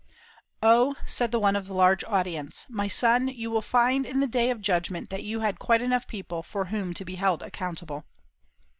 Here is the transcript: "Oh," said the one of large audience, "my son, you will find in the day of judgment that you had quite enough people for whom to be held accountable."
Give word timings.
"Oh," 0.63 0.95
said 1.05 1.29
the 1.29 1.39
one 1.39 1.55
of 1.55 1.69
large 1.69 2.03
audience, 2.05 2.65
"my 2.69 2.87
son, 2.87 3.27
you 3.27 3.51
will 3.51 3.61
find 3.61 4.03
in 4.03 4.19
the 4.19 4.25
day 4.25 4.49
of 4.49 4.59
judgment 4.59 5.11
that 5.11 5.21
you 5.23 5.41
had 5.41 5.59
quite 5.59 5.79
enough 5.79 6.07
people 6.07 6.41
for 6.41 6.65
whom 6.65 6.95
to 6.95 7.05
be 7.05 7.17
held 7.17 7.43
accountable." 7.43 8.05